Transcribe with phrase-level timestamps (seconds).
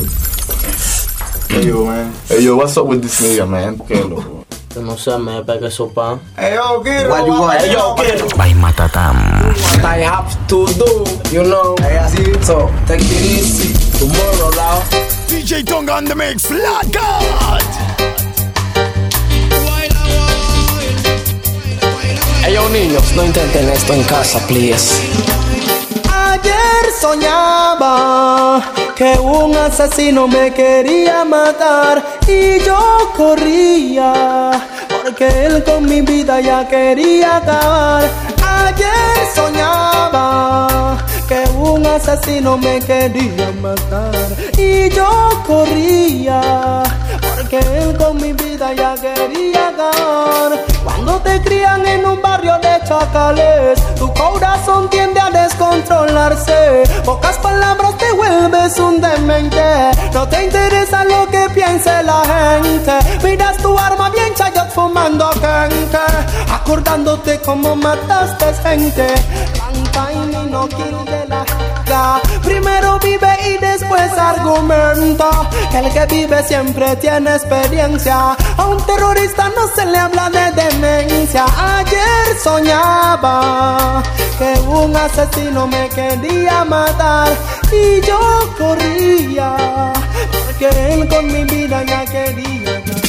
[0.00, 2.12] hey yo, man.
[2.28, 3.78] Hey yo, what's up with this nigga, man?
[3.78, 4.44] ¿Qué loco?
[4.76, 6.20] No sé, me pegué su pan.
[6.36, 7.08] Hey yo, Kiro.
[7.08, 7.60] What you want?
[7.60, 8.36] Hey, yo, kid.
[8.36, 9.14] By Matatam.
[9.76, 11.76] What I have to do, you know.
[11.78, 13.72] Hey, así, so, take it easy.
[13.98, 14.82] Tomorrow, lao.
[15.28, 17.62] DJ Tonga on the mix, Lord God.
[22.42, 25.33] Hey, yo, niños, no intenten esto en casa, please.
[27.04, 28.62] Soñaba
[28.96, 32.78] que un asesino me quería matar y yo
[33.14, 34.50] corría
[34.88, 38.04] porque él con mi vida ya quería acabar.
[38.42, 40.96] Ayer soñaba
[41.28, 46.82] que un asesino me quería matar y yo corría
[47.20, 50.73] porque él con mi vida ya quería acabar.
[51.42, 56.84] Crían en un barrio de chacales, tu corazón tiende a descontrolarse.
[57.04, 59.90] Pocas palabras te vuelves un demente.
[60.12, 62.22] No te interesa lo que piense la
[62.62, 62.92] gente.
[63.22, 65.98] Miras tu arma bien chayot fumando gente.
[66.52, 69.06] Acordándote cómo mataste gente.
[70.50, 70.68] No
[71.28, 71.44] la
[72.42, 75.30] Primero vive y después argumenta.
[75.70, 78.36] Que el que vive siempre tiene experiencia.
[78.56, 81.44] A un terrorista no se le habla de demencia.
[81.76, 84.02] Ayer soñaba
[84.38, 87.32] que un asesino me quería matar
[87.72, 88.18] y yo
[88.58, 89.92] corría
[90.30, 93.04] porque él con mi vida ya quería acabar.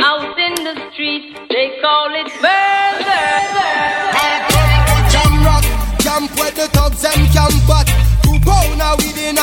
[0.00, 3.28] Out in the street, they call it murder.
[5.12, 5.64] Jam rock,
[6.00, 7.04] camp where the thugs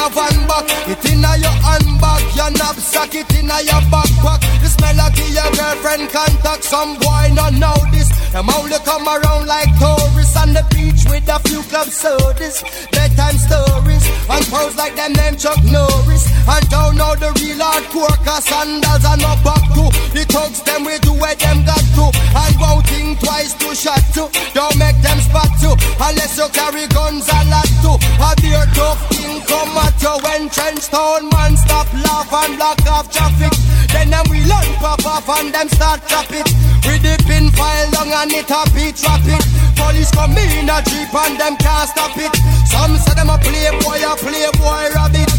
[0.05, 0.65] within a van back.
[0.87, 4.41] It inna your handbag, your knapsack, it inna your backpack.
[4.61, 6.63] The smell of your girlfriend contact.
[6.63, 8.09] Some boy not know this.
[8.31, 12.63] Them only come around like tourists on the beach with a few club sodas.
[12.91, 16.25] Bedtime stories and pose like them name Chuck Norris.
[16.47, 19.89] And don't know the real hardcore cause sandals are not back to.
[20.13, 22.05] The thugs them we do where them got to.
[22.13, 24.29] And won't think twice to shot to.
[24.53, 25.73] Don't make them spot to.
[26.01, 27.91] Unless you carry guns a lot to.
[28.21, 32.81] A beer tough thing come at you when trench town man stop laugh and block
[32.87, 33.53] off traffic.
[33.91, 36.47] Then them we learn pop off and them start trap it.
[36.85, 39.41] With the pin file long and it a beat rapid.
[39.75, 42.33] Police come in a jeep and them can't stop it.
[42.67, 45.31] Some say them a playboy, a playboy rabbit.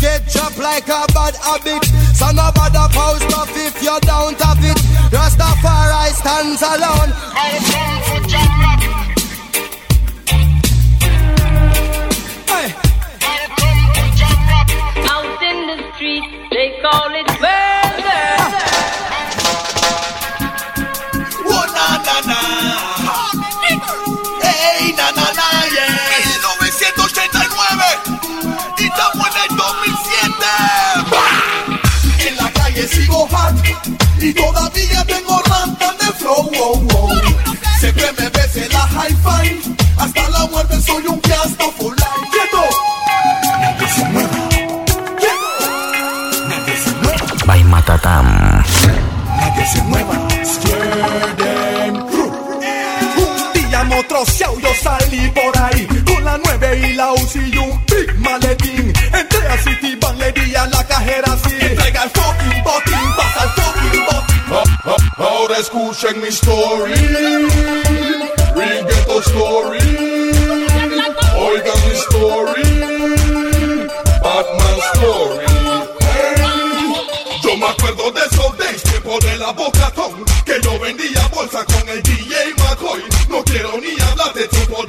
[0.00, 1.84] Get dropped like a bad habit.
[2.14, 4.76] So no bother post off if you don't have it.
[5.10, 7.10] Rastafari stands alone.
[7.32, 8.82] I come for jam rock.
[12.50, 12.68] Hey.
[13.22, 14.68] I come for jam rock.
[15.12, 17.28] Out in the street, they call it
[34.20, 36.50] y todavía tengo rantan de flow.
[36.58, 37.10] wow, wow.
[37.80, 39.74] Sé que me ves en la hi-fi.
[39.98, 42.28] Hasta la muerte soy un fiasco for life.
[42.32, 42.62] ¡Quieto!
[43.60, 44.48] Nadie se mueva.
[45.18, 45.48] ¡Quieto!
[46.48, 47.26] Nadie se mueva.
[47.46, 48.62] By Matatam.
[49.38, 50.16] Nadie se mueva.
[51.36, 51.96] Them.
[53.18, 55.75] Un día motroceado yo salí por ahí
[65.90, 66.94] escuchen mi story.
[68.54, 69.78] Real ghetto story.
[71.38, 72.62] Oigan mi story.
[74.22, 75.46] Batman story.
[77.42, 81.88] Yo me acuerdo de esos days, tiempo de la bocatón Que yo vendía bolsa con
[81.88, 83.04] el DJ McCoy.
[83.28, 84.84] No quiero ni hablar de tiempo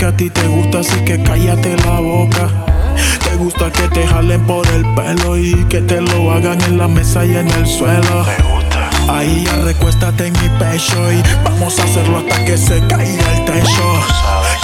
[0.00, 2.48] que a ti te gusta, así que cállate la boca.
[3.22, 6.88] Te gusta que te jalen por el pelo y que te lo hagan en la
[6.88, 8.24] mesa y en el suelo.
[9.10, 13.44] Ahí ya recuéstate en mi pecho y vamos a hacerlo hasta que se caiga el
[13.44, 14.00] techo.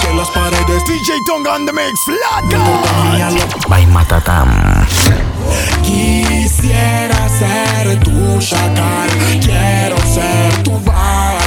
[0.01, 4.49] Que las paredes DJ Tonga on the mix, Flat By Matatam.
[5.83, 11.46] Quisiera ser tu chacal, quiero ser tu bad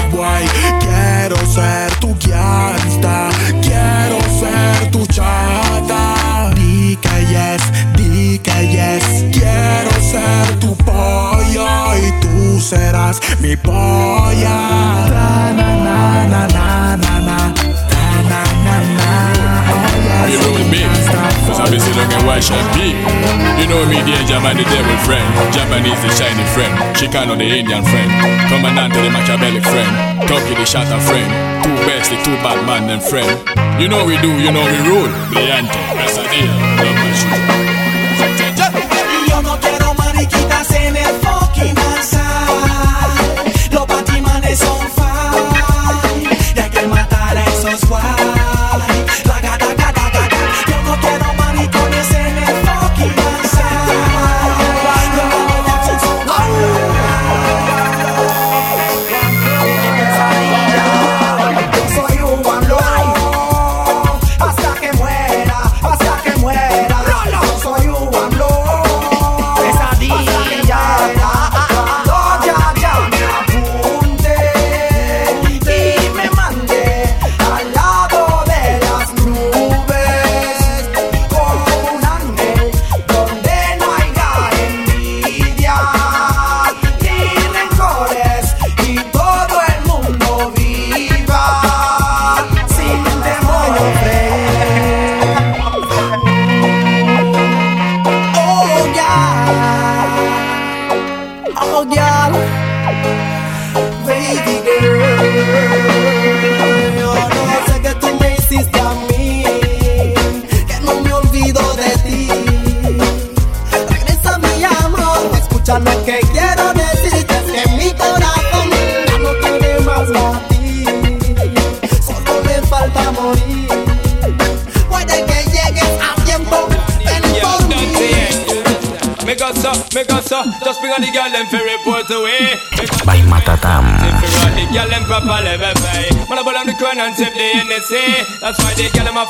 [0.81, 3.31] quiero ser tu gangsta,
[3.63, 6.53] quiero ser tu chata.
[6.55, 7.63] Di que yes,
[7.97, 15.07] di que yes, quiero ser tu pollo y tú serás mi polla.
[15.09, 17.55] Na, na, na, na, na, na.
[17.91, 19.40] Na, na, na, na.
[20.29, 20.85] You know me,
[21.57, 22.93] Sabi Silong and White Shine B.
[23.57, 25.25] You know me, the Jaman, the devil friend.
[25.53, 26.73] Japanese, the shiny friend.
[26.97, 28.11] Chicano, the Indian friend.
[28.53, 29.93] Commandant, the Machiavelli friend.
[30.29, 31.31] Toki, the shatter friend.
[31.65, 33.33] Two best, the two bad man, and friend.
[33.81, 35.09] You know we do, you know we rule.
[35.33, 37.80] Brillante, Casadilla, love my shoes.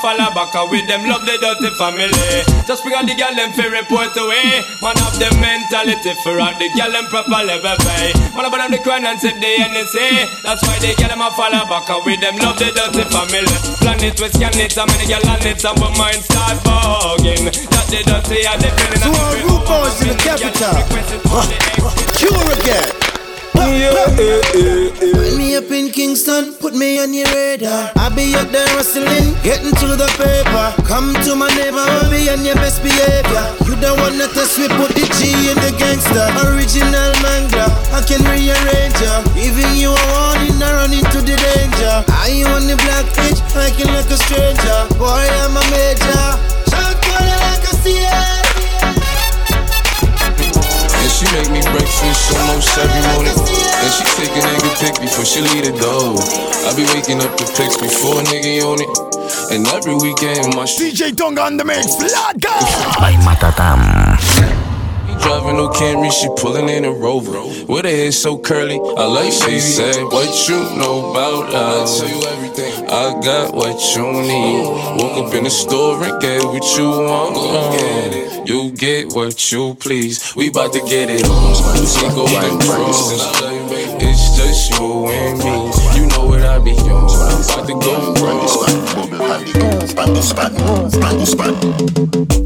[0.01, 2.09] Follow back and with them love the dirty family.
[2.65, 4.65] Just bring on the girl them fi report away.
[4.81, 8.17] Man have the mentality fi run the girl them properly, baby.
[8.33, 10.25] Man about them the crown and sip the NSA.
[10.43, 13.57] That's why the girl them a follow back and with them love the dirty family.
[13.85, 17.53] Planet we scan it, and many girl on it, and my mind start bugging.
[17.53, 19.05] That the dirty and the feeling.
[19.05, 20.81] To our root boys in the capital.
[22.17, 22.89] Cure again.
[23.53, 23.77] Find
[25.37, 27.91] me up in Kingston, put me on your radar.
[27.97, 30.67] I be up there hustling, getting to the paper.
[30.87, 33.45] Come to my neighborhood, be on your best behavior.
[33.67, 36.27] You don't wanna test me, put the G in the gangster.
[36.47, 39.19] Original manga, I can rearrange ya.
[39.35, 41.95] Giving you a warning, I run into the danger.
[42.07, 43.90] I on the black pitch, I can
[57.11, 59.53] I be waking up the pics before a nigga on it.
[59.53, 60.95] And every weekend my shit.
[60.95, 62.41] DJ Tonga on the mix, Flat
[62.99, 63.81] By Matatam.
[65.23, 67.43] Driving no Camry, she pulling in a Rover.
[67.67, 72.01] With her hair so curly, I like she said, What you know about us?
[72.01, 72.85] I tell you everything.
[72.89, 74.65] I got what you need.
[75.03, 78.49] Woke up in the store and get what you want.
[78.49, 80.35] You get what you please.
[80.35, 81.77] We bout to get it on.
[81.77, 83.13] You see golden cross.
[84.03, 85.80] It's just you and me.
[86.51, 87.07] You know what I be on.
[87.07, 88.11] I'm about to go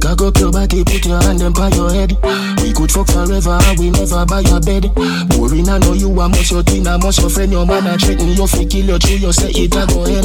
[0.00, 2.12] Cock up your body, put your hand up on your head.
[2.60, 4.92] We could fuck forever and we never buy a bed.
[5.30, 7.50] Boring, I know you are much your thing, I must your friend.
[7.52, 10.24] Your man a threaten you, fi kill you, true, you say it a go ahead.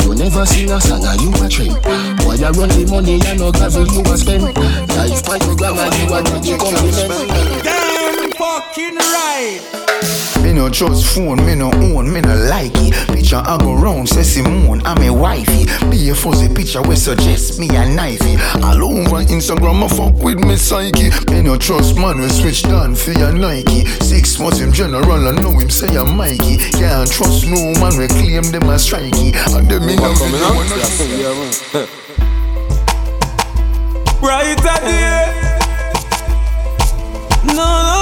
[0.00, 1.76] You never sing a song and you a trend.
[2.24, 4.56] Why you run the money, you no gravel, you a spend.
[4.96, 7.28] Life by your grandma, you a take it compliment.
[7.62, 9.60] Damn, fuck fucking right.
[10.42, 12.94] Me no trust phone, me no own, me no like it.
[13.08, 15.66] Picture I go round, say Simone, I'm a wifey.
[15.90, 18.40] Be a fuzzy picture we suggest me a knifey.
[18.64, 21.10] All over Instagram, I fuck with me psyche.
[21.30, 23.84] Me no trust man, we switch down for your Nike.
[24.00, 26.56] Six months him general, I know him say I'm Mikey.
[26.80, 29.36] Can't trust no man, we claim them as strikey.
[29.54, 31.86] And them in a video, wanna
[34.22, 35.50] Right at the
[37.46, 37.99] No, no, no,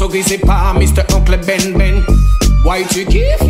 [0.00, 1.04] Sponsor grisé par Mr.
[1.14, 2.02] Oncle Ben Ben.
[2.64, 3.44] Why tu kiffes?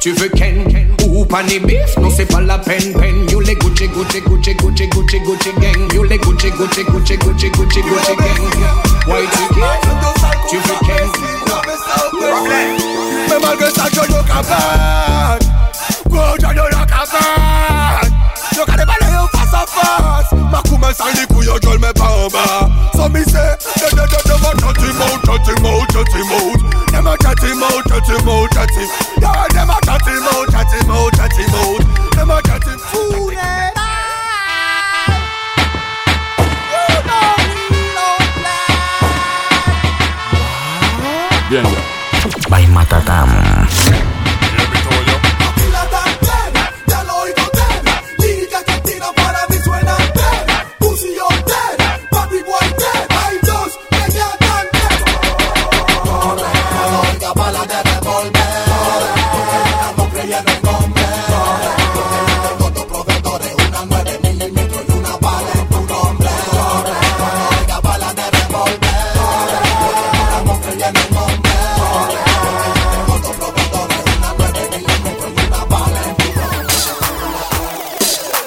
[0.00, 0.66] Tu veux Ken?
[1.06, 1.96] Ou pas ni bif?
[1.98, 3.30] Non, c'est pas la peine, peine.
[3.30, 5.94] You les Gucci, Gucci, Gucci, Gucci, Gucci, Gucci gang.
[5.94, 8.42] You les Gucci, Gucci, Gucci, Gucci, Gucci, Gucci gang.
[9.06, 9.86] Why tu kiffes?
[10.50, 11.08] Tu veux Ken?
[13.28, 15.44] Mais malgré ça, je ne capable.
[16.10, 18.12] Gros, je ne capable.
[18.52, 20.40] Je connais pas les face à face.
[20.50, 22.68] Ma coupe sans les couilles, je le mets pas en bas.
[22.94, 26.12] So me say, de de de de ma chat him out, chat him out, chat
[26.12, 26.60] him out.
[26.92, 28.88] Dem a chat him out, chat him out, chat him.
[29.20, 31.80] Yeah, dem a chat him out, chat him out, chat him out.
[32.12, 33.30] Dem a chat him fool.
[41.50, 41.64] Bien,
[42.48, 43.53] By Matatam.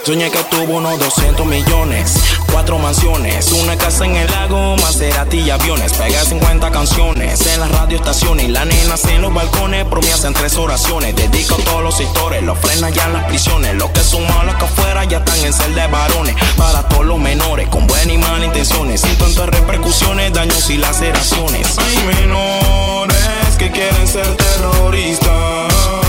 [0.08, 2.14] Soñé que tuvo unos 200 millones,
[2.54, 5.92] cuatro mansiones, una casa en el lago, Maserati y aviones.
[5.92, 9.84] Pegué 50 canciones en las radioestaciones y la nena en los balcones.
[9.84, 11.14] Por mí hacen tres oraciones.
[11.14, 13.76] Dedico a todos los sectores, los frenan ya en las prisiones.
[13.76, 16.36] Los que son malos que afuera ya están en celda de varones.
[16.56, 19.02] Para todos los menores, con buenas y malas intenciones.
[19.02, 21.78] Sin tantas repercusiones, daños y laceraciones.
[21.80, 26.07] Hay menores que quieren ser terroristas.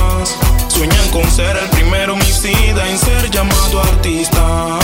[0.79, 4.79] Sueñan con ser el primer homicida en ser llamado artista.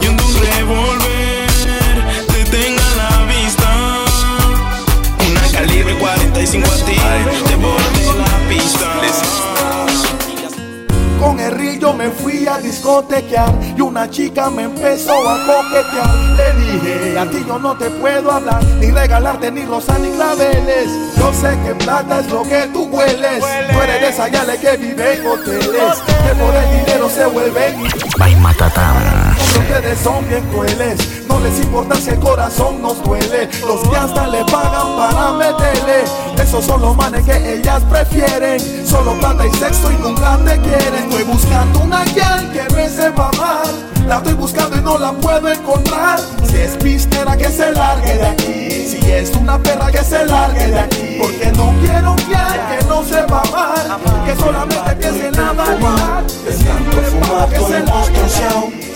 [0.00, 4.04] Y un revólver detenga la vista.
[5.28, 6.94] Una calibre 45 a ti,
[7.48, 7.56] te
[8.16, 9.55] la pista.
[11.20, 16.14] Con el río me fui a discotequear y una chica me empezó a coquetear.
[16.36, 20.88] Le dije, a ti yo no te puedo hablar, ni regalarte ni rosas ni claveles.
[21.16, 23.40] Yo sé que plata es lo que tú hueles.
[23.40, 28.36] Tú eres de esa que vive en hoteles, que por el dinero se vuelven By
[28.36, 28.96] Matatam.
[29.68, 33.48] Ustedes son bien crueles, no les importa si el corazón nos duele.
[33.66, 36.04] Los que hasta le pagan para meterle.
[36.40, 38.60] Esos son los manes que ellas prefieren.
[38.86, 40.94] Solo plata y sexo y nunca te quieren.
[40.94, 43.66] Estoy buscando una gal que me sepa amar.
[44.06, 46.20] La estoy buscando y no la puedo encontrar.
[46.48, 48.86] Si es pistera que se largue de aquí.
[48.88, 51.18] Si es una perra que se largue de aquí.
[51.20, 54.24] Porque no quiero un gal que no sepa amar.
[54.24, 56.22] Que solamente piense en la vanidad.
[56.22, 58.95] De tanto fumar estoy destroceado.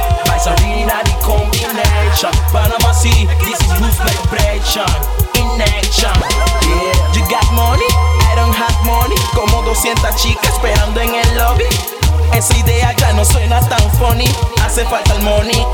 [14.71, 15.65] Hace falta el money.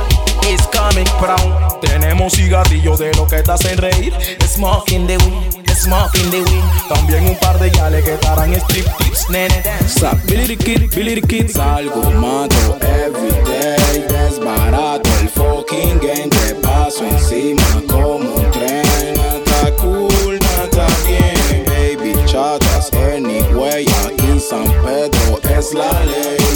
[0.50, 1.80] It's coming from.
[1.82, 4.12] Tenemos cigarrillos de lo que te hacen reír.
[4.48, 6.64] Smoking the weed, smoking the weed.
[6.90, 10.00] También un par de yales que estarán strip tips, nene dance.
[10.00, 17.62] Sa Billy Kid, Billy Kid Salgo, mato everyday Desbarato el fucking game Te paso encima
[17.88, 19.14] como un tren
[19.46, 26.47] Nada cool, nada bien Baby chatas anyway Aquí San Pedro es la ley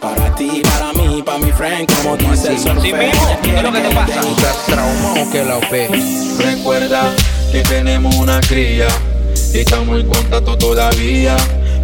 [0.00, 0.62] para ti,
[1.24, 3.10] para mí, friend, como dice el surfer.
[3.42, 4.20] ¿qué es lo que te pasa?
[4.20, 5.72] ¿Estás traumado que la OP?
[6.38, 7.14] Recuerda
[7.50, 8.88] que tenemos una cría
[9.52, 11.36] y estamos en contacto todavía.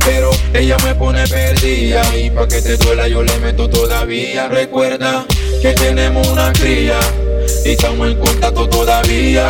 [0.04, 4.48] Pero ella me pone perdida y pa' que te duela yo le meto todavía.
[4.48, 5.24] Recuerda
[5.62, 6.98] que tenemos una cría
[7.64, 9.48] y estamos en contacto todavía.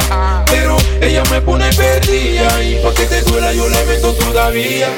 [0.49, 4.88] Pero ella me pone perdida y pa' que te duela yo le meto todavía.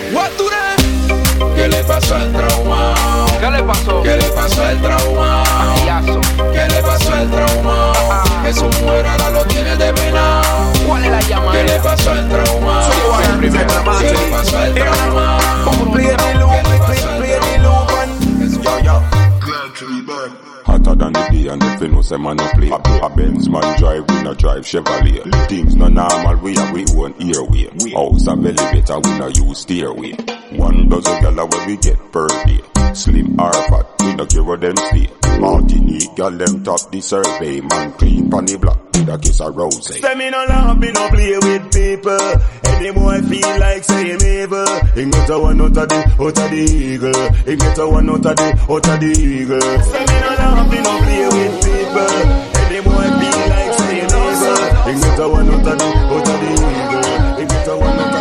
[1.56, 2.94] ¿Qué le pasó al trauma?
[3.40, 4.02] ¿Qué le pasó?
[4.02, 5.42] ¿Qué le pasó al trauma?
[6.52, 7.92] ¿Qué le pasó al trauma?
[8.44, 10.42] Que su mujer ahora lo tiene de pena.
[10.86, 11.52] ¿Cuál es la llamada?
[11.52, 12.88] ¿Qué le pasó al trauma?
[13.40, 15.38] ¿Qué le pasó al trauma?
[20.86, 21.48] Hotter than the day.
[21.48, 25.48] And you know say man no play A Benz man drive, we no drive Chevrolet.
[25.48, 27.92] Things no normal, we have we own airway.
[27.92, 30.12] House of elevator, we no use stairway.
[30.52, 32.60] One dozen gala where we get per day
[32.94, 35.08] Slim or fat, we no care what them say
[35.40, 39.56] Martinique, gal them top the survey Man clean pon the block, with a kiss of
[39.56, 42.18] rose Say me no laugh, me no play with people.
[42.76, 44.66] Any boy feel like say him evil.
[44.94, 47.32] He get a one out of the, out of the eagle.
[47.44, 49.60] He get a one out of the, out of the eagle.
[49.60, 52.16] Say me no laugh, me no play with people.
[52.64, 54.60] Any boy feel like say him evil.
[54.86, 57.40] He get a one out of the, out the eagle.
[57.40, 58.15] He get a one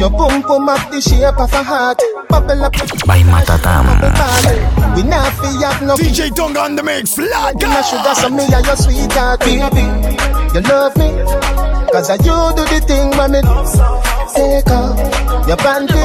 [0.00, 2.00] Your boom boom up the shape of a heart.
[2.30, 2.72] Bubble up.
[3.06, 4.80] By Matatam.
[4.96, 8.28] We not fi have no DJ Tonga on the mix, flat Give me sugar so
[8.28, 9.86] me and your sweetheart Baby,
[10.52, 11.08] you love me?
[11.92, 13.40] Cause I you do the thing when me
[14.34, 14.98] Take off
[15.46, 15.98] your panty.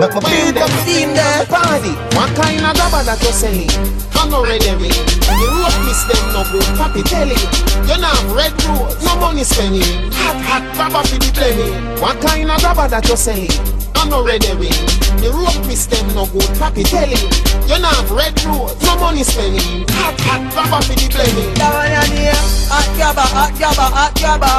[0.00, 1.92] Make me beat up steam there Party.
[2.16, 3.70] What kind of grabber that you selling?
[4.14, 6.64] I'm not ready me You rope miss them no good.
[6.76, 7.40] Papi telling
[7.88, 10.12] You not have red rose No money spending.
[10.12, 11.72] Hot hot grabber for the plenty.
[12.00, 13.50] What kind of grabber that what you selling.
[13.94, 14.74] I'm not ready with
[15.20, 17.20] The road system no good papi telling.
[17.68, 19.84] You not have red road, no money spending.
[20.00, 21.54] Hot hot baba for the blending.
[21.54, 22.36] Down on here,
[22.68, 24.52] hot gabba, hot gabba, hot gabba,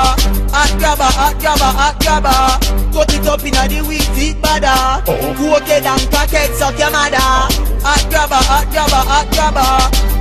[0.49, 2.33] hot gabba, hot gabba, hot gabba.
[2.93, 5.05] Cut it up inna the weed, deep bada.
[5.05, 7.17] Coated and packets up your mother.
[7.85, 9.65] Hot gabba, hot gabba, hot gabba,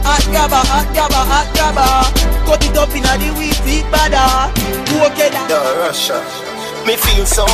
[0.04, 1.86] hot gabba, hot gabba, hot gabba.
[2.46, 4.52] Cut it up inna the weed, deep bada.
[4.88, 5.50] Coated and.
[5.50, 6.53] The Russia.
[6.84, 7.46] Me feel so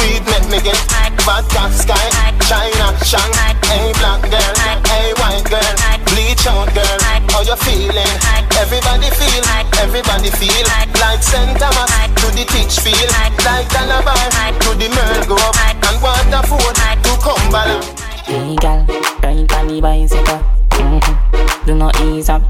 [0.00, 0.80] weed make me get
[1.20, 2.08] vodka sky
[2.48, 3.32] China Shang.
[3.68, 4.54] Hey black girl,
[4.88, 5.74] hey white girl.
[6.08, 6.98] Bleach out girl,
[7.28, 8.16] how you feeling?
[8.56, 9.44] Everybody feel,
[9.76, 10.64] everybody feel.
[10.96, 11.58] Like St.
[11.58, 13.08] Thomas to the teach feel
[13.44, 14.16] Like Calabar
[14.60, 15.56] to the Merle Grove.
[15.84, 17.84] And Waterford to Cumberland
[18.24, 18.86] Hey gal,
[19.22, 20.40] ride on the bicycle.
[20.70, 21.66] Mm-hmm.
[21.66, 22.42] Do not ease up.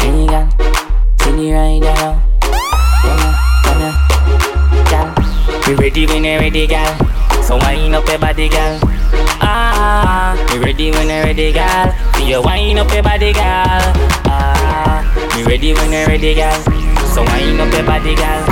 [0.00, 0.50] Hey gal,
[1.20, 2.29] see the rider now.
[5.70, 6.98] We ready when you ready, gal.
[7.44, 8.80] So wind up your body, gal.
[9.40, 11.94] Ah, we ready when you ready, gal.
[12.16, 13.78] See you wind up your body, gal.
[14.26, 15.06] Ah,
[15.36, 16.60] we ready when you ready, gal.
[17.14, 18.42] So wind up your body, gal.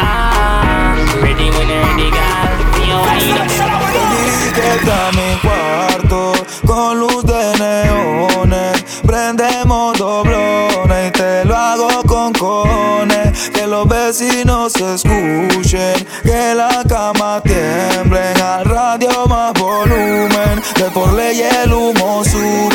[0.00, 2.48] Ah, we ready when you ready, gal.
[2.72, 3.84] See you wind up your body.
[4.56, 4.64] Dirige
[6.64, 7.23] a
[14.14, 18.40] vecinos escuchen, que la cama tiemblen.
[18.40, 22.73] Al radio más volumen, de por ley el humo sube.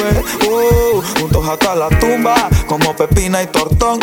[1.47, 2.35] Hasta la tumba,
[2.67, 3.99] como pepina y tortón.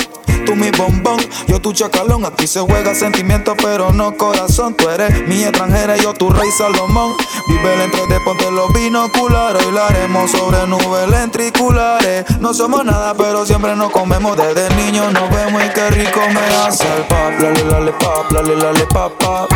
[0.46, 1.18] Tú mi bombón,
[1.48, 2.24] yo tu chacalón.
[2.24, 4.74] Aquí se juega sentimiento, pero no corazón.
[4.74, 7.14] Tú eres mi extranjera yo tu rey Salomón.
[7.48, 9.64] Vive el entre de ponte los binoculares.
[9.64, 9.88] Hoy la
[10.28, 12.24] sobre nubes lentriculares.
[12.40, 14.36] No somos nada, pero siempre nos comemos.
[14.36, 17.32] Desde niños nos vemos y qué rico me hace el pop.
[17.40, 19.48] Lale, lale, pop, lale, lale, pop, pop.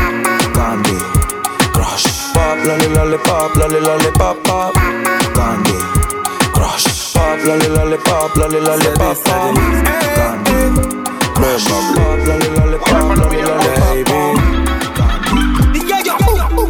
[0.54, 0.98] Candy
[1.72, 2.06] Crush.
[2.34, 4.74] Pop, lale, lale, pop, lale, lale, pop, pop.
[5.34, 5.90] Candy Crush.
[5.92, 5.99] Pop,
[7.44, 9.54] lale, lale, pop, lale, lale, pop, pop.
[11.34, 14.38] Pop, lale, lale, pop, lale, lale, pop,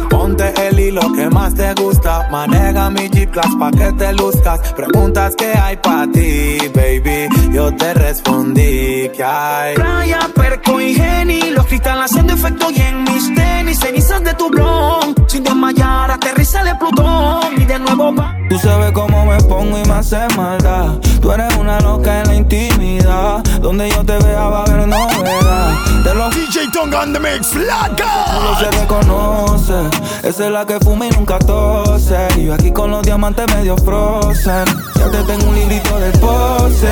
[0.09, 2.27] Ponte el hilo que más te gusta.
[2.31, 4.59] Maneja mi G-Class pa' que te luzcas.
[4.73, 7.27] Preguntas que hay pa' ti, baby.
[7.51, 9.75] Yo te respondí que hay.
[9.75, 14.49] Playa, perco y geni, los cristales haciendo efecto y en mis tenis, cenizas de tu
[14.49, 15.00] blon.
[15.31, 18.35] Sin desmayar, aterriza de Plutón y de nuevo va.
[18.49, 20.97] Tú sabes cómo me pongo y me hace maldad.
[21.21, 23.41] Tú eres una loca en la intimidad.
[23.61, 25.73] Donde yo te vea va a haber novedad.
[26.03, 28.25] De los DJ Tonga on the mix, flaca.
[28.43, 29.97] no se reconoce.
[30.27, 32.27] Esa es la que fuma y nunca tose.
[32.35, 34.65] Y yo aquí con los diamantes medio frozen.
[34.95, 36.89] Ya te tengo un librito de pose.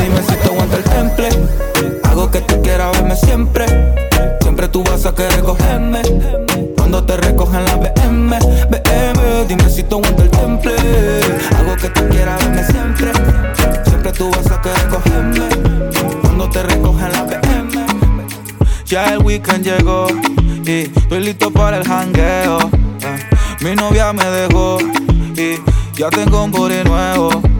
[0.00, 1.28] Dime si te aguanta el temple.
[2.04, 3.66] Hago que tú quieras verme siempre.
[4.40, 6.45] Siempre tú vas a querer cogerme.
[6.88, 8.38] Cuando te recogen la BM,
[8.70, 9.44] BM.
[9.48, 10.72] Dime si tú aguantas el temple.
[11.58, 13.10] Algo que tú quieras, dame siempre.
[13.84, 15.48] Siempre tú vas a querer cogerme.
[16.20, 17.86] Cuando te recogen la PM.
[18.84, 20.06] Ya el weekend llegó
[20.64, 22.58] y estoy listo para el hangueo.
[23.02, 23.18] Eh,
[23.62, 24.78] mi novia me dejó
[25.34, 25.56] y
[25.98, 27.55] ya tengo un body nuevo.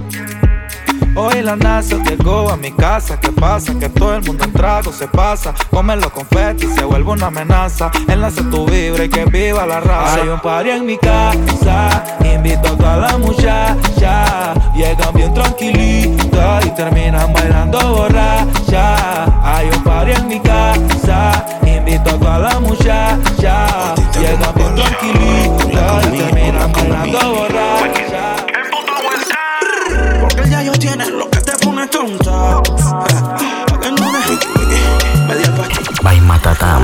[1.18, 3.18] Hoy la NASA llegó a mi casa.
[3.18, 3.72] ¿Qué pasa?
[3.78, 5.54] Que todo el mundo en trago se pasa.
[5.70, 7.90] Comen los confetis se vuelve una amenaza.
[8.06, 10.20] Enlace tu vibra y que viva la raza.
[10.20, 12.04] Hay un party en mi casa.
[12.22, 14.54] Invito a toda la muchacha.
[14.74, 19.24] Llegan bien tranquilitas y terminan bailando borracha.
[19.42, 21.46] Hay un party en mi casa.
[21.64, 23.94] Invito a toda la muchacha.
[24.20, 27.55] Llegan bien tranquilitas y terminan bailando borracha.
[36.26, 36.82] Matatam.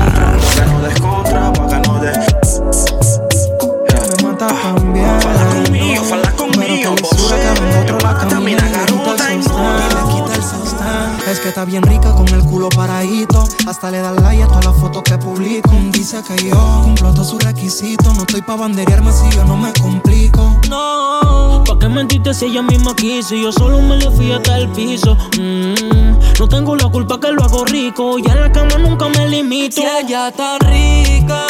[11.33, 13.43] Es que está bien rica con el culo paradito.
[13.65, 15.71] Hasta le da like a todas las fotos que publico.
[15.91, 18.15] Dice que yo cumplo todos sus requisitos.
[18.15, 20.61] No estoy pa' banderearme si yo no me complico.
[20.69, 23.33] No, ¿pa' qué mentiste si ella misma quiso?
[23.33, 25.17] Yo solo me le fui hasta el piso.
[25.39, 28.19] Mm, no tengo la culpa que lo hago rico.
[28.19, 29.77] Y en la cama nunca me limito.
[29.77, 31.47] Si ella está rica,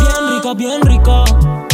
[0.00, 1.24] Bien rica, bien rica.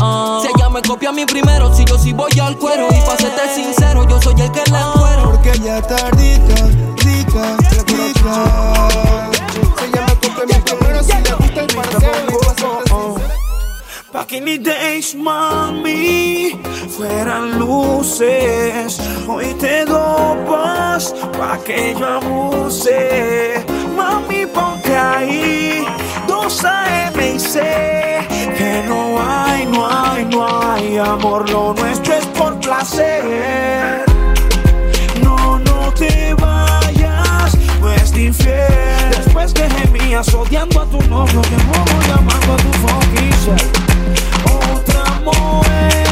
[0.01, 0.41] Ah.
[0.43, 2.89] si ella me copia a mí primero, si yo sí voy al cuero.
[2.91, 5.31] Y pa' serte sincero, yo soy el que la cuero.
[5.31, 6.55] Porque ella está rica,
[14.29, 16.53] si le the days, mami,
[16.89, 18.99] fueran luces.
[19.29, 23.65] Hoy te dopas pa' que yo abuse.
[23.97, 25.85] Mami, ponte ahí,
[26.27, 27.61] dos AM y C.
[28.57, 31.49] Que no hay, no hay, no hay amor.
[31.51, 34.05] Lo nuestro es por placer.
[35.23, 36.46] No, no te de
[38.27, 39.11] infiel.
[39.11, 42.71] Después que gemías odiando a tu novio, de nuevo llamando a tu
[43.45, 43.63] self.
[44.73, 46.06] Otra mujer,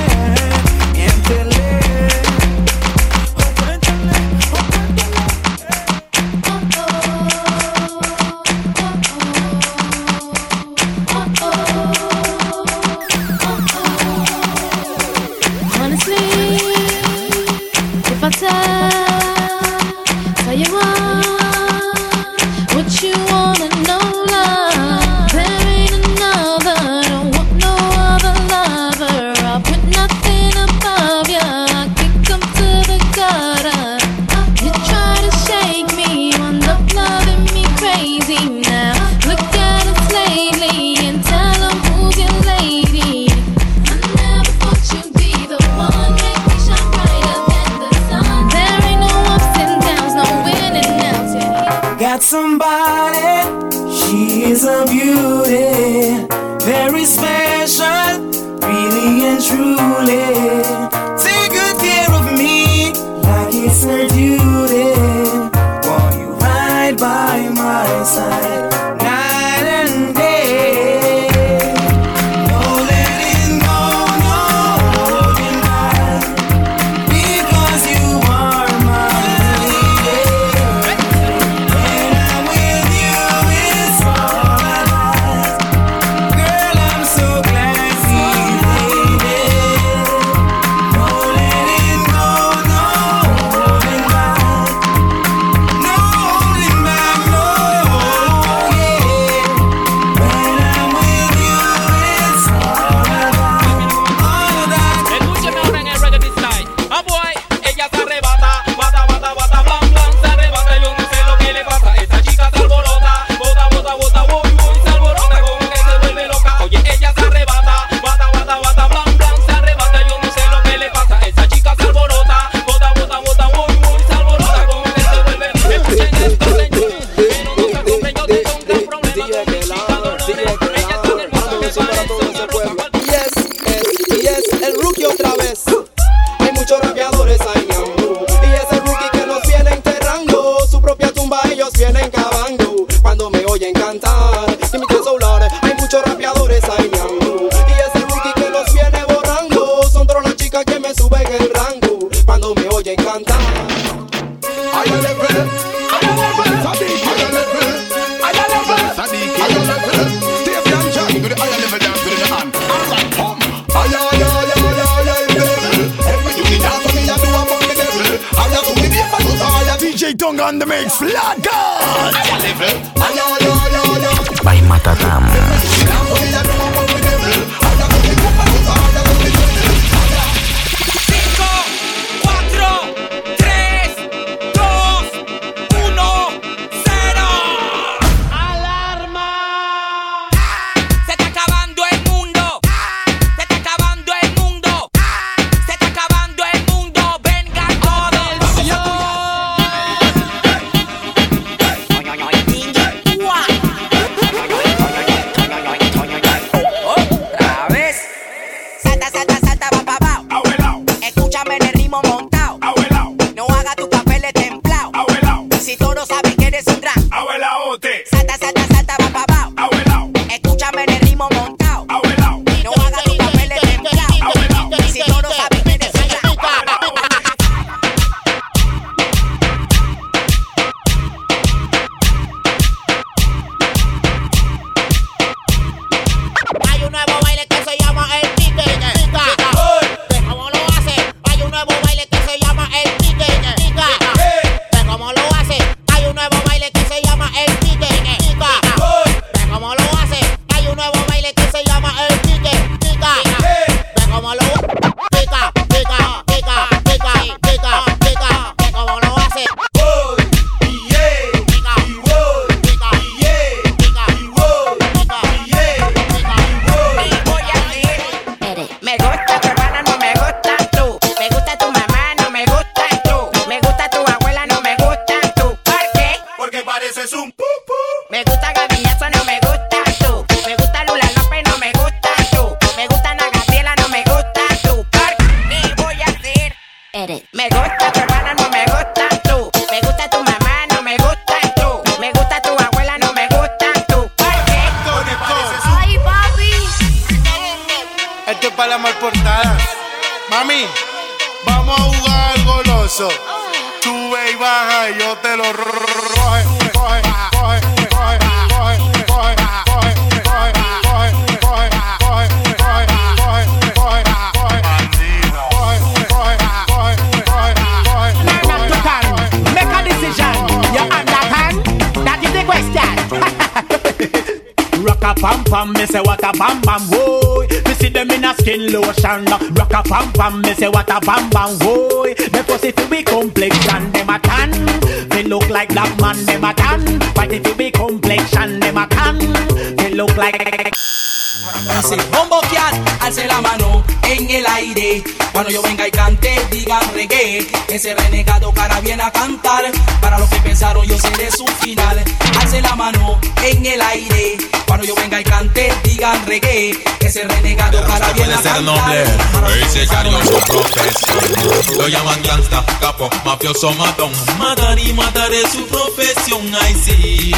[350.00, 352.02] Para los que pensaron yo seré su final.
[352.40, 354.38] Alce la mano en el aire.
[354.66, 356.82] Cuando yo venga y cante, digan reggae.
[357.00, 359.02] Ese renegado para bien a ser noble.
[359.02, 361.78] Él se cargó su profesión.
[361.78, 364.12] Lo llaman gangsta, capo, mafioso, matón.
[364.38, 367.30] Matar y matar es su profesión, ay sí.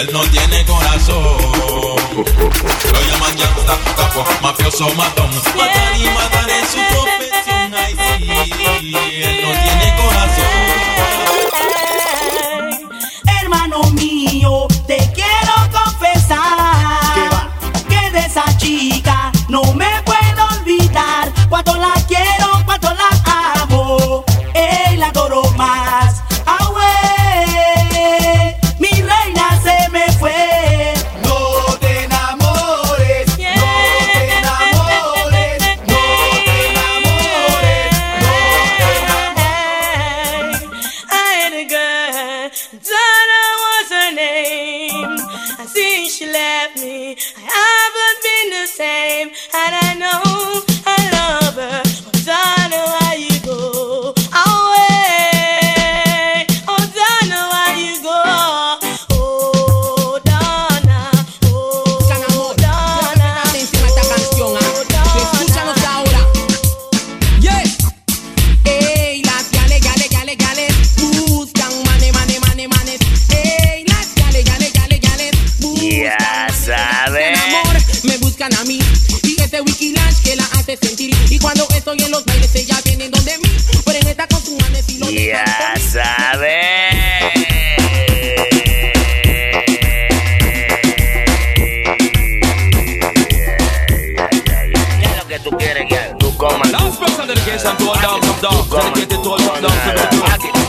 [0.00, 1.38] Él no tiene corazón.
[2.14, 5.30] Lo llaman gangsta, capo, mafioso, matón.
[5.56, 8.92] Matar y matar es su profesión, ay sí.
[9.22, 9.81] Él no tiene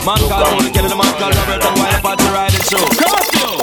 [0.04, 2.84] Man called Tony Kelly, the man called Robert, and why not to ride show?
[3.00, 3.56] Come on, show!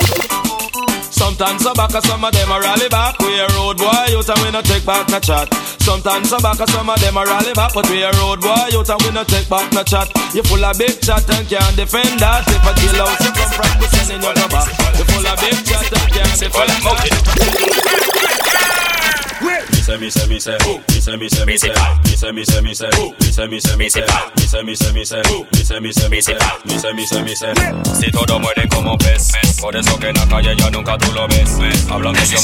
[1.13, 3.13] Sometimes I back, some of them I rally back.
[3.21, 5.54] We a road boy, you and we no take back no chat.
[5.86, 8.82] Sometimes I back, some of them I rally back, but we a road boy, you
[8.82, 10.10] and we no take back no chat.
[10.34, 12.41] You full of big chat and can't defend that.
[12.49, 14.65] If a deal out, you come from the sending your back.
[14.97, 18.61] You full of big chat and can't defend that.
[19.69, 20.51] Dice, mi se, mi se,
[20.88, 21.71] dice, mi se, dice, mi se,
[22.04, 24.01] dice, mi se, dice, mi se,
[24.36, 24.63] dice,
[26.93, 27.95] mi dice, mi.
[27.99, 31.27] Si todo muere como pez, por eso que en la calle ya nunca tú lo
[31.27, 31.58] ves.
[31.89, 32.38] Hablan de yo,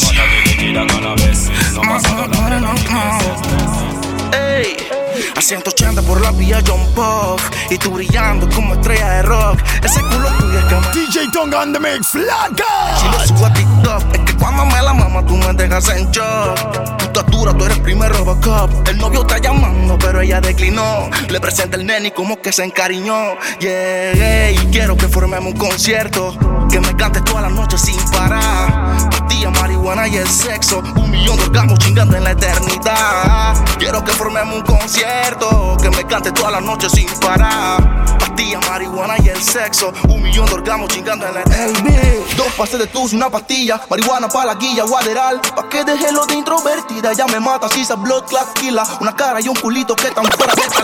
[0.46, 1.50] y tiran a la vez.
[1.74, 4.78] No ha pasado la Ey,
[5.36, 10.02] a 180 por la vía John Pop Y tú brillando como estrella de rock Ese
[10.02, 12.66] culo tuyo es que DJ Tonga on the mix, flaca
[12.98, 16.10] Si lo subo a TikTok Es que cuando me la mama tú me dejas en
[16.12, 18.88] shock dura, tú eres primer Robocop.
[18.88, 21.10] El novio está llamando, pero ella declinó.
[21.30, 23.36] Le presenta el nene y como que se encariñó.
[23.60, 26.38] Yeah, y quiero que formemos un concierto.
[26.70, 29.10] Que me cantes toda la noche sin parar.
[29.10, 30.80] Pastilla, marihuana y el sexo.
[30.80, 33.56] Un millón de orgasmos chingando en la eternidad.
[33.78, 35.78] Quiero que formemos un concierto.
[35.82, 38.06] Que me cantes toda la noche sin parar.
[38.20, 39.94] Pastilla, marihuana y el sexo.
[40.10, 42.04] Un millón de orgasmos chingando en la eternidad.
[42.36, 43.80] Dos pases de tus, una pastilla.
[43.90, 45.40] Marihuana para la guilla, guaderal.
[45.56, 48.48] Pa' que deje lo de introvertida ella me mata, si blood clot.
[49.00, 50.82] Una cara y un culito que tan fuera de esta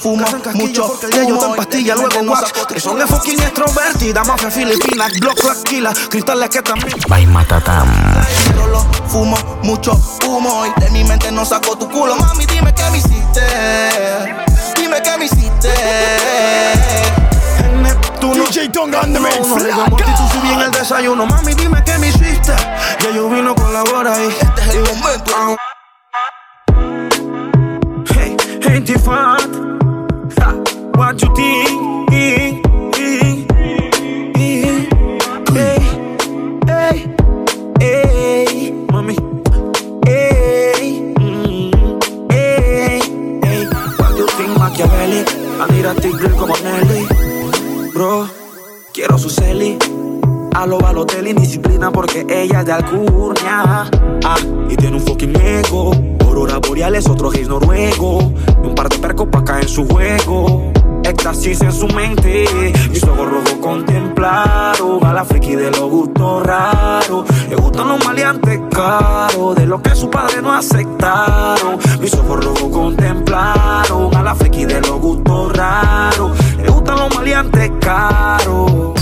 [0.00, 2.52] fuma mucho porque el yo en pastilla, luego wax.
[2.68, 5.92] Que son de fucking extrovertida, mafia filipina, clot killer.
[6.08, 6.98] Cristales que también.
[7.08, 7.88] By Matatam.
[9.08, 12.16] Fumo mucho humo y de mi mente no saco tu culo.
[12.16, 13.42] Mami, dime qué me hiciste.
[14.76, 15.72] Dime qué me hiciste.
[18.20, 22.08] Tú no, DJ Tonga no, no, tú subí en el desayuno, mami, dime qué me
[22.08, 22.52] hiciste.
[23.00, 25.56] Ya yo vino colabora y este es el momento.
[28.12, 29.77] Hey, hey, Tifat,
[30.98, 32.10] what you think?
[32.10, 32.60] Hey,
[36.66, 37.06] hey,
[37.78, 39.14] hey, mami.
[40.04, 41.14] Hey,
[42.30, 43.00] hey,
[43.44, 45.24] hey, what you think, Machiavelli?
[45.60, 47.06] Anira Tigre como Nelly.
[47.94, 48.28] Bro,
[48.92, 49.78] quiero su celi.
[50.54, 53.88] A lo Balotelli, disciplina porque ella es de Alcurnia.
[54.24, 54.36] Ah,
[54.68, 55.92] y tiene un fucking ego.
[56.26, 58.32] Aurora boreales, otro gays noruego.
[58.64, 60.72] Y un par de percos pa' caer en su juego.
[61.08, 62.44] Éxtasis en su mente.
[62.90, 67.24] Mis ojos rojos contemplaron a la friki de los gustos raros.
[67.48, 71.78] Le gustan los maleantes caros, de lo que su padre no aceptaron.
[72.00, 76.38] Mis ojos rojos contemplaron a la friki de los gustos raros.
[76.58, 78.92] Le gustan los maleantes caros.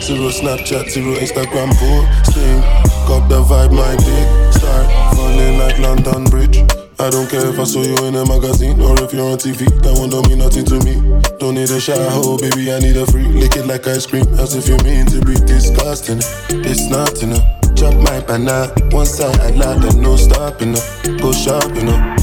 [0.00, 2.60] Zero Snapchat, zero Instagram posting.
[3.08, 4.86] Got the vibe, my dick start
[5.16, 6.85] falling like London Bridge.
[6.98, 9.68] I don't care if I saw you in a magazine or if you're on TV.
[9.82, 10.94] That one don't mean nothing to me.
[11.38, 12.72] Don't need a shower, oh, baby.
[12.72, 13.24] I need a free.
[13.28, 16.20] Lick it like ice cream, as if you mean to be disgusting.
[16.64, 17.44] It's not enough.
[17.76, 20.82] Chop my banana, one side I like and no stopping up.
[21.20, 22.16] Go shopping up.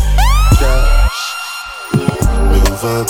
[0.58, 1.22] Cash.
[1.94, 3.06] Mi ò fa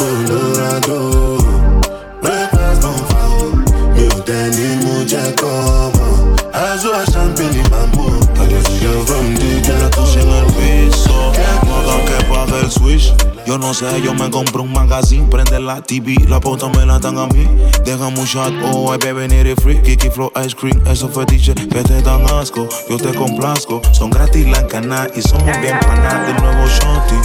[13.45, 16.97] Yo no sé, yo me compré un magazine, prende la TV, la pauta me la
[16.97, 17.45] dan a mí.
[17.83, 19.81] Deja un shot, oh, ay, bebé, it free.
[19.81, 22.67] Kiki Flow Ice Cream, esos fetiches que te dan asco.
[22.89, 27.15] Yo te complazco, son gratis la cana y somos bien panas del nuevo shorty.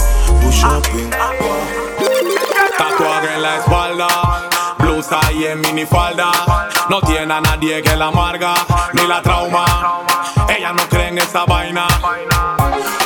[0.41, 1.09] Tu shopping.
[2.77, 4.07] Tatuaje en la espalda,
[4.77, 6.31] blusa y en minifalda.
[6.89, 8.53] No tiene a nadie que la amarga
[8.93, 9.65] ni la trauma.
[10.49, 11.87] Ella no cree en esa vaina.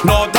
[0.04, 0.33] No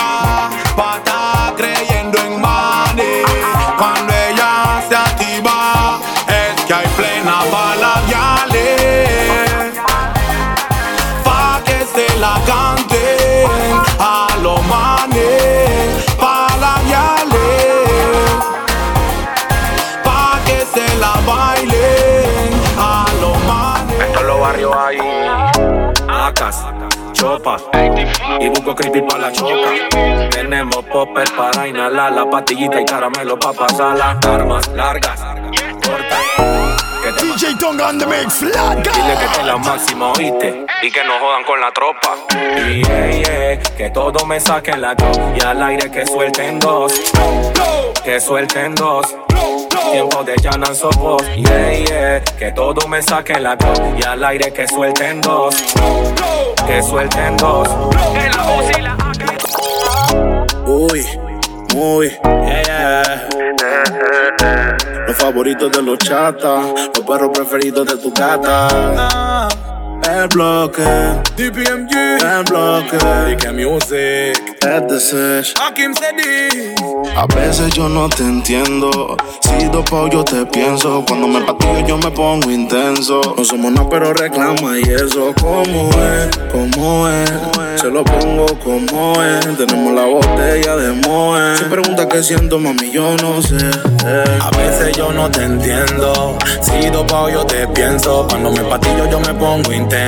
[28.41, 29.71] Y busco creepy para la choca.
[30.31, 35.21] Tenemos popper para inhalar la pastillita y caramelo para pasar las armas largas,
[37.25, 40.67] DJ Tonga on the mix, Dile que te la máxima, oíste.
[40.83, 42.17] Y que no jodan con la tropa.
[42.69, 45.11] Y yeah, yeah, que todo me saquen la go.
[45.35, 46.93] Y al aire que suelten dos.
[48.05, 49.07] Que suelten dos.
[49.91, 51.23] Tiempo de llanan sopos.
[51.35, 53.73] Yeah, yeah, que todo me saquen la go.
[53.99, 55.57] Y al aire que suelten dos.
[56.67, 57.69] Que suelten dos.
[60.67, 61.07] Uy,
[61.75, 62.74] muy, yeah, yeah.
[65.15, 69.49] Los favoritos de los chatas, los perros preferidos de tu gata.
[70.15, 70.85] El bloque,
[71.37, 75.55] DPMG, el bloque, que music, es the sesh.
[75.61, 76.75] Hakim Sedi.
[77.17, 79.17] A veces yo no te entiendo.
[79.41, 81.05] Si dopo yo te pienso.
[81.07, 83.21] Cuando me patillo yo me pongo intenso.
[83.37, 85.35] No somos nada, pero reclama y eso.
[85.41, 86.37] ¿Cómo es?
[86.51, 87.81] ¿Cómo es?
[87.81, 89.57] Se lo pongo como es.
[89.57, 91.57] Tenemos la botella de Moe.
[91.59, 93.57] Si pregunta qué siento, mami, yo no sé.
[94.41, 96.39] A veces yo no te entiendo.
[96.61, 98.27] Si dopo yo te pienso.
[98.29, 100.04] Cuando me patillo yo me pongo intenso.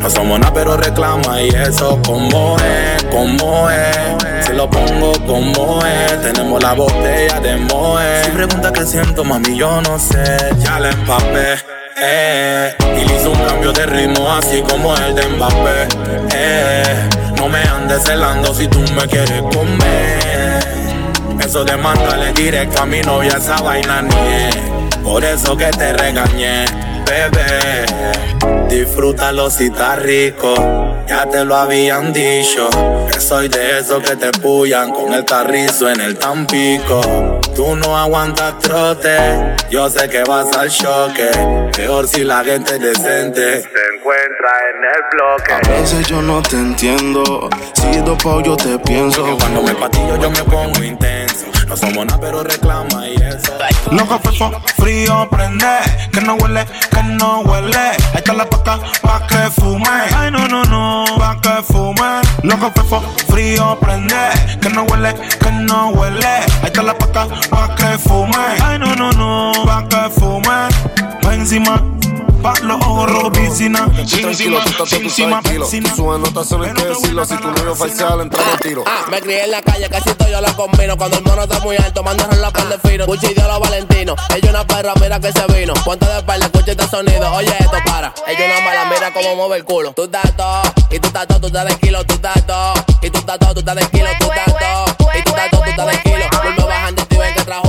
[0.00, 1.98] No somos nada, pero reclama y eso.
[2.04, 3.04] ¿Cómo es?
[3.04, 4.46] ¿Cómo es?
[4.46, 6.22] Si lo pongo como es.
[6.22, 8.24] Tenemos la botella de Moe.
[8.24, 10.38] Si pregunta qué siento, mami, yo no sé.
[10.58, 11.56] Ya la empapé.
[12.00, 15.88] Eh, y le hizo un cambio de ritmo así como el de Mbappé.
[16.32, 20.58] Eh, no me andes celando si tú me quieres comer.
[21.44, 25.02] Eso de mandarle directo a mi novia esa vaina ni.
[25.02, 26.66] Por eso que te regañé,
[27.08, 27.86] bebé.
[28.68, 30.54] Disfrútalo si está rico.
[31.06, 32.68] Ya te lo habían dicho.
[33.10, 37.00] Que soy de esos que te pullan con el carrizo en el tampico.
[37.56, 39.16] Tú no aguantas trote.
[39.70, 41.30] Yo sé que vas al choque.
[41.74, 43.62] Peor si la gente es decente.
[43.62, 45.52] Se encuentra en el bloque.
[45.54, 47.48] A veces yo no te entiendo.
[47.72, 49.36] Si dopo yo te pienso.
[49.38, 51.27] Cuando me patillo yo me pongo intenso.
[51.68, 53.52] No somos nada, pero reclama y eso.
[53.90, 55.66] Loco fefo, frío prende,
[56.12, 57.76] que no huele, que no huele.
[57.78, 59.86] Ahí está la paca pa' que fume.
[60.16, 62.20] Ay no no no, pa' que fume.
[62.42, 64.16] Loco fefo, frío prende,
[64.60, 66.26] que no huele, que no huele.
[66.26, 68.36] Ahí está la paca pa' que fume.
[68.62, 70.68] Ay no no no, pa' que fume.
[71.22, 71.97] Pa' encima.
[72.42, 73.86] Pa' los ojos rojos, piscina.
[73.86, 75.66] Tranquilo, tú estás tú sabes tranquilo.
[75.66, 77.24] Sus anotaciones que decirlo.
[77.24, 78.84] Si tu novio falseado, entra en tiro.
[78.86, 80.96] Ah, me crié en la calle, casi todo yo lo combino.
[80.96, 83.06] Cuando el mono está muy alto, mandaron la par de fino.
[83.06, 84.14] Cuchillo los Valentino.
[84.34, 85.74] Ella una perra, mira que se vino.
[85.84, 87.32] Ponte de espalda, escucha este sonido.
[87.34, 88.12] Oye, esto para.
[88.26, 89.92] Ella una mala, mira cómo mueve el culo.
[89.92, 92.74] Tú estás todo, y tú estás todo, tú estás de kilo, tú estás todo.
[93.02, 94.84] Y tú estás todo, tú estás de kilo, tú estás todo.
[95.18, 96.24] Y tú estás todo, tú estás de kilo.
[96.42, 97.67] Vuelve bajando y ven que trajo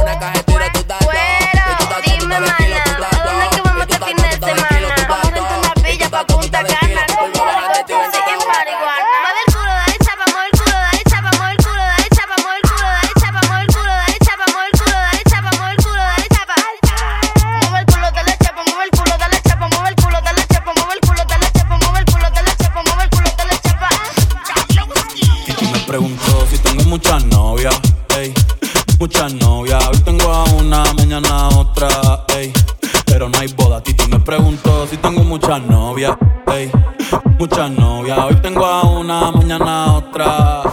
[38.09, 38.25] novias.
[38.25, 40.63] Hoy tengo a una, mañana a otra.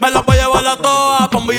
[0.00, 1.58] Me las voy a llevar a todas pa' un VIP,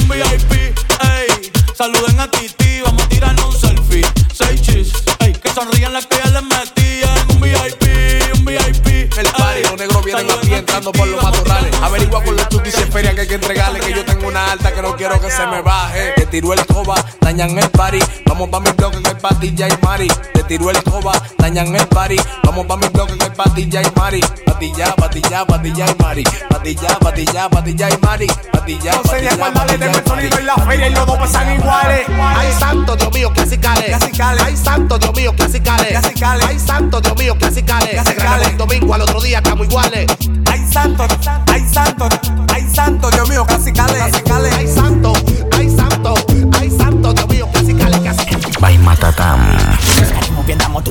[0.00, 1.52] un VIP, ey.
[1.74, 4.06] Saluden a Titi, vamos a tirarnos un selfie.
[4.32, 9.18] Seis chis, ey, que sonrían las que ya les metía en un VIP, un VIP.
[9.18, 11.74] El party, los negros vienen a pie entrando por los matorrales.
[11.82, 13.80] Averigua con los chutis y feria que hay que entregarle.
[13.80, 16.12] Que yo tengo una alta que no quiero que se me baje.
[16.16, 16.94] Te tiró el coba,
[17.26, 17.98] dañan el party.
[18.26, 20.08] Vamos pa' mi bloque que hay patilla y mari.
[20.32, 22.16] Te tiró el coba, dañan el party.
[22.44, 24.20] Vamos pa' mi bloque que hay patilla y mari.
[24.46, 26.24] Patilla, patilla, patilla y mari.
[26.48, 28.26] Patilla, patilla, patilla y mari.
[28.52, 31.18] Patilla, No sé ni cuál le tengo el sonido en la feria y los dos
[31.18, 32.06] pesan iguales.
[32.08, 34.02] Ay, santo, Dios mío, clasicales.
[34.44, 35.98] Ay, santo, Dios mío, clasicales.
[36.46, 38.04] Ay, santo, Dios mío, clasicales.
[38.04, 40.06] Se grabó el domingo, al otro día estamos iguales.
[40.48, 41.06] Ay, santo,
[41.48, 42.08] ay, santo,
[42.54, 42.55] ay, santo,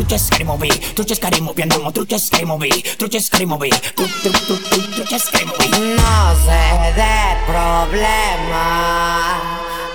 [0.06, 0.70] Moviendo truches, scary movie.
[0.94, 1.64] Truches, scary movie.
[1.64, 2.84] Andamos truches, scary movie.
[2.98, 3.70] Truches, scary movie.
[3.96, 5.70] Tru, tru, tru, tru, Truches, scary movie.
[5.70, 8.66] No sé de problema.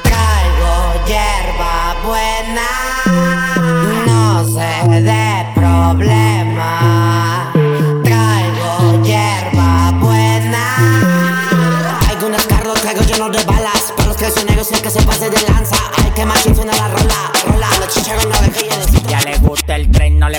[0.03, 0.75] Traigo
[1.07, 2.69] hierba buena.
[4.07, 6.73] No sé de problema.
[8.03, 10.65] Traigo hierba buena.
[12.09, 13.93] Algunos carros traigo llenos de balas.
[13.97, 15.77] Para los que son negros el que se pase de lanza.
[16.03, 17.00] Hay que más suena la rola.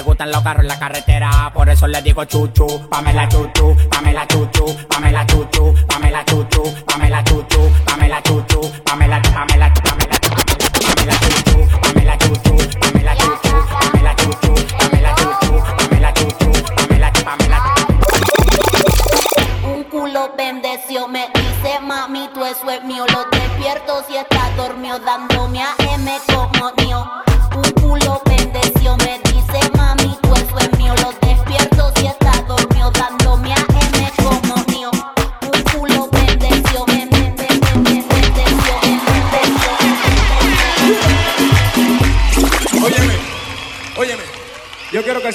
[0.01, 1.51] Le gustan los carros en la carretera.
[1.53, 7.53] Por eso le digo chuchu, Pamela chuchu, Pamela chuchu, Pamela chuchu, Pamela chuchu, Pamela chuchu,
[7.85, 9.80] Pamela chuchu, Pamela, Pamela, Pamela, Pamela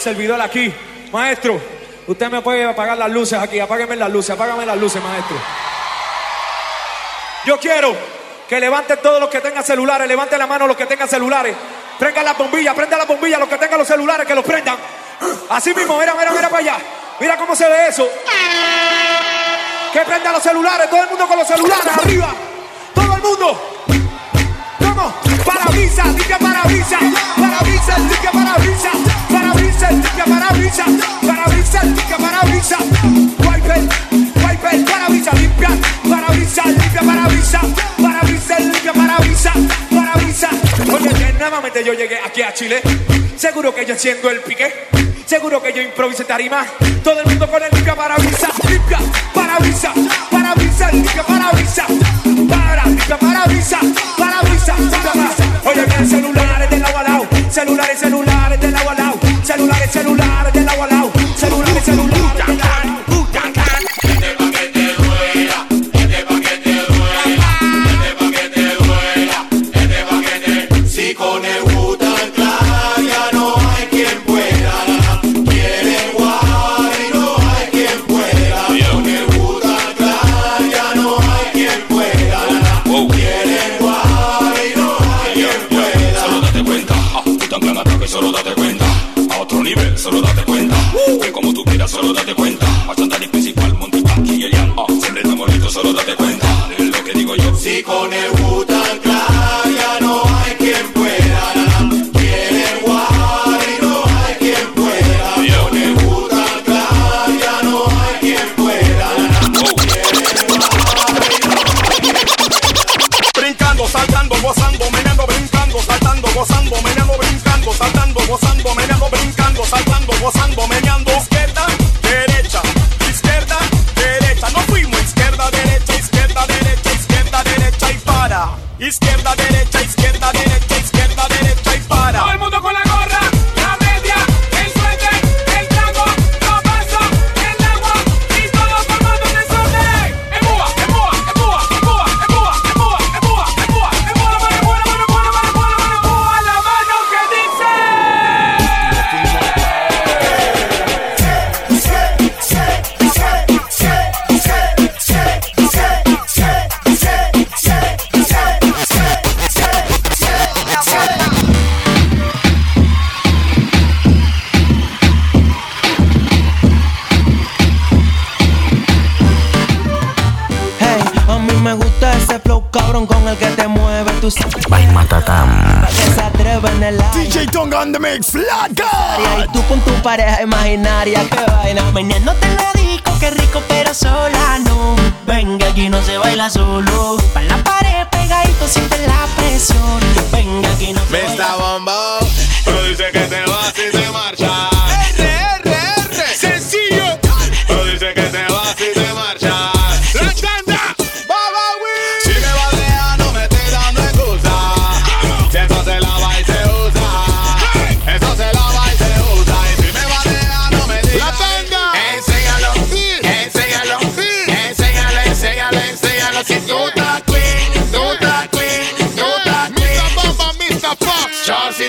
[0.07, 0.73] servidor aquí.
[1.11, 1.61] Maestro,
[2.07, 3.59] usted me puede apagar las luces aquí.
[3.59, 5.37] Apágueme las luces, apágame las luces, maestro.
[7.45, 7.93] Yo quiero
[8.49, 11.57] que levanten todos los que tengan celulares, levanten la mano los que tengan celulares.
[11.99, 14.77] Prendan las bombillas, prendan las bombillas, los que tengan los celulares, que los prendan.
[15.51, 16.77] Así mismo, mira, mira, mira para allá.
[17.19, 18.09] Mira cómo se ve eso.
[19.93, 22.33] Que prendan los celulares, todo el mundo con los celulares, arriba.
[22.95, 23.83] Todo el mundo.
[24.79, 25.15] ¿Cómo?
[25.45, 27.03] Parabrisas, limpia parabrisas.
[27.37, 29.26] Parabrisas, limpia parabrisas.
[29.87, 30.87] Parabrisas, limpia parabrisas.
[31.27, 32.81] Parabrisas, limpia parabrisas.
[33.39, 33.83] Wiper,
[34.43, 35.69] wiper, parabrisas, limpia.
[36.11, 37.63] Parabrisas, limpia parabrisas.
[38.03, 39.53] Parabrisas, limpia parabrisas.
[39.95, 40.51] Parabrisas.
[40.93, 42.83] Oye, que nuevamente yo llegué aquí a Chile.
[43.37, 44.73] Seguro que yo siendo el pique.
[45.25, 46.67] Seguro que yo improvisé tarima.
[47.05, 48.51] Todo el mundo con el limpia parabrisas.
[48.69, 48.99] Limpia
[49.33, 49.93] parabrisas.
[50.31, 51.87] Parabrisas, limpia parabrisas.
[52.49, 53.85] Para, limpia parabrisas.
[54.19, 55.65] Parabrisas, parabrisas.
[55.65, 57.29] Oye, que celulares del agua al lado.
[57.51, 59.26] Celulares, celulares del agua al lado.
[59.47, 60.89] Celular es celular, del agua
[97.83, 98.36] con el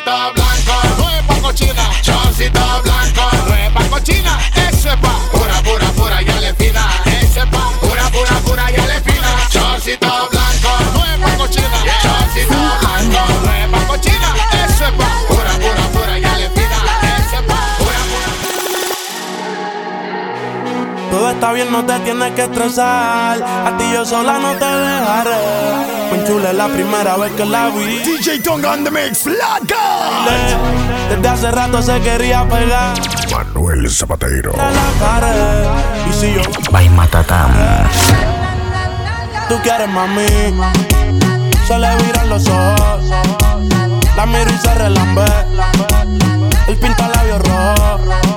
[0.07, 0.36] stop
[21.57, 23.41] bien, no te tienes que estresar.
[23.41, 25.37] A ti yo sola no te dejaré.
[26.11, 27.99] Me enchulé la primera vez que la vi.
[27.99, 29.63] DJ Tonga on the mix, flat
[31.09, 32.93] Desde hace rato se quería pegar
[33.31, 34.53] Manuel Zapatero.
[34.53, 36.09] a la pared.
[36.09, 36.41] Y si yo,
[36.71, 37.51] By Matatam.
[39.49, 40.27] tú quieres mami,
[41.67, 43.03] se le viran los ojos.
[44.15, 45.25] La miro y se relambe.
[46.67, 48.36] El pinta labios rojo.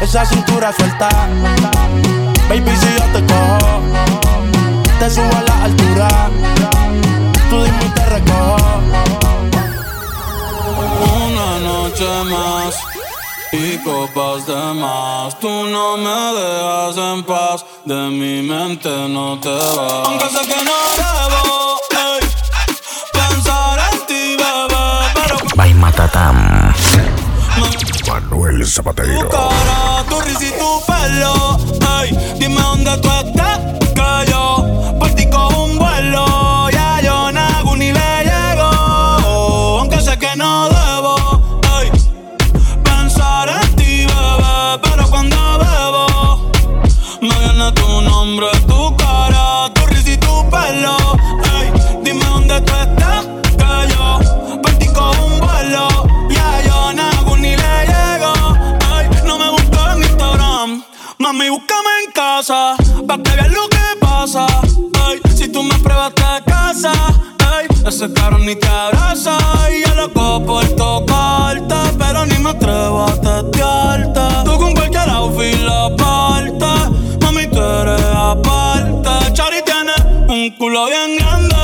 [0.00, 1.08] Esa cintura suelta.
[2.48, 3.80] Baby, si yo te cojo,
[4.98, 6.30] te subo a la altura.
[7.50, 8.80] Tú dime y te recojo.
[11.26, 12.76] Una noche más
[13.52, 15.38] y copas de más.
[15.38, 20.06] Tú no me dejas en paz, de mi mente no te vas.
[20.06, 22.28] Aunque sé que no debo ey,
[23.12, 26.49] pensar en ti, bebé, pero By Matatam.
[28.10, 29.20] Manuel Zapatero.
[29.20, 31.56] Tu cara, tu risa y tu pelo.
[32.02, 33.59] Ey, dime dónde tú estás,
[62.40, 62.74] casa.
[63.06, 64.46] Pa' que veas lo que pasa.
[65.04, 66.92] Ay, si tú me pruebas te casa.
[67.52, 69.36] Ay, ese caro ni te abraza.
[69.70, 71.74] Y yo loco por tocarte.
[71.98, 74.20] Pero ni me atrevo a testearte.
[74.44, 76.66] Tú con cualquier outfit la parte.
[77.22, 79.32] Mami, tú eres aparte.
[79.34, 79.92] Chari tiene
[80.28, 81.56] un culo bien grande.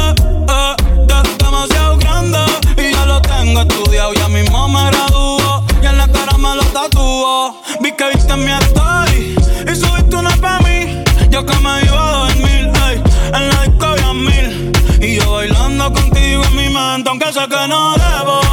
[0.48, 0.76] Eh,
[1.08, 2.38] de- demasiado grande.
[2.76, 4.12] Y ya lo tengo estudiado.
[4.12, 5.64] Ya mismo me graduó.
[5.82, 7.62] Y en la cara me lo tatuó.
[7.80, 9.36] Vi que viste mi story.
[11.36, 12.70] Yo que me iba a dormir.
[12.88, 14.72] ey, en la disco mil.
[15.02, 17.10] Y yo bailando contigo en mi mente.
[17.10, 18.45] Aunque sé que no debo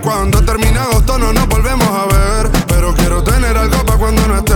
[0.00, 2.50] cuando termine agosto no nos volvemos a ver.
[2.68, 4.54] Pero quiero tener algo para cuando no esté.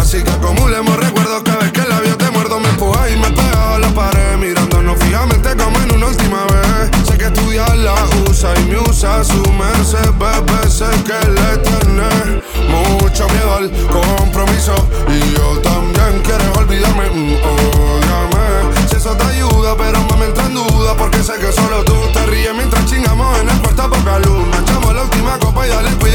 [0.00, 3.30] Así que acumulemos recuerdos cada vez que el labio te muerdo, me empuja y me
[3.30, 4.36] pega a la pared.
[4.38, 6.90] Mirándonos fijamente como en una última vez.
[7.06, 7.94] Sé que estudiar la
[8.28, 10.70] usa y me usa su merced, bebé.
[10.70, 13.70] Sé que le tiene mucho miedo al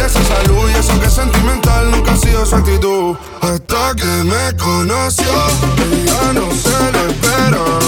[0.09, 0.69] esa salud.
[0.69, 3.15] Y eso que es sentimental nunca ha sido su actitud.
[3.41, 5.31] Hasta que me conoció,
[5.91, 7.78] ella no se lo esperaba.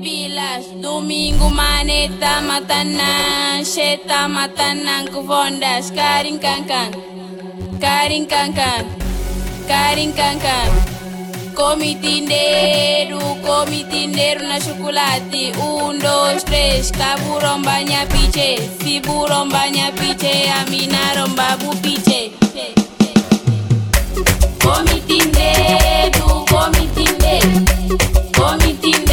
[0.00, 6.90] Bilas Domingo Maneta Matanan, Sheta Matanan Kufondas, Karin Kankan,
[7.78, 8.86] Karin Kankan,
[9.68, 10.70] Karin Kankan.
[11.54, 21.76] Comitindeiro, comitindeiro na chokolate, Um, dos, três, caburom banha piche, ciburom banha piche, aminarom babu
[21.82, 22.32] piche.
[24.64, 27.60] Comitindeiro, comitindeiro,
[28.32, 29.09] comitindeiro.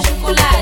[0.00, 0.53] chocolate.